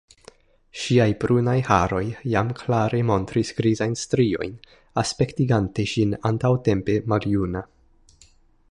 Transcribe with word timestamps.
Ŝiaj 0.83 1.05
brunaj 1.23 1.55
haroj 1.67 2.01
jam 2.31 2.49
klare 2.61 3.03
montris 3.11 3.53
grizajn 3.61 3.95
striojn, 4.05 4.57
aspektigante 5.03 5.87
ŝin 5.95 6.19
antaŭtempe 6.33 6.99
maljuna. 7.15 7.67